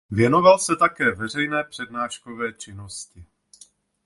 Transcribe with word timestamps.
Věnoval 0.11 0.59
se 0.59 0.75
také 0.75 1.11
veřejné 1.15 1.63
přednáškové 1.63 2.53
činnosti. 2.53 3.25